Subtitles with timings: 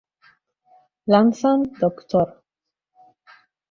[1.05, 2.41] Lanzan "Dr.